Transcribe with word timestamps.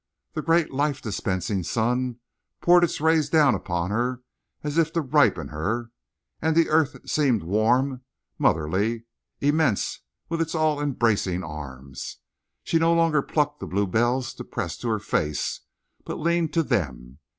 The 0.33 0.41
great 0.41 0.71
life 0.71 0.99
dispensing 0.99 1.61
sun 1.61 2.19
poured 2.59 2.83
its 2.83 2.99
rays 2.99 3.29
down 3.29 3.53
upon 3.53 3.91
her, 3.91 4.23
as 4.63 4.79
if 4.79 4.91
to 4.93 5.01
ripen 5.01 5.49
her; 5.49 5.91
and 6.41 6.55
the 6.55 6.69
earth 6.69 7.07
seemed 7.07 7.43
warm, 7.43 8.01
motherly, 8.39 9.03
immense 9.41 9.99
with 10.27 10.41
its 10.41 10.55
all 10.55 10.81
embracing 10.81 11.43
arms. 11.43 12.17
She 12.63 12.79
no 12.79 12.95
longer 12.95 13.21
plucked 13.21 13.59
the 13.59 13.67
bluebells 13.67 14.33
to 14.33 14.43
press 14.43 14.75
to 14.77 14.89
her 14.89 14.97
face, 14.97 15.59
but 16.03 16.15
leaned 16.17 16.51
to 16.53 16.63
them. 16.63 17.19